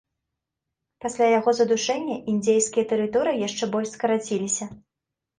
[1.03, 4.65] Пасля яго задушэння індзейскія тэрыторыі яшчэ больш скараціліся.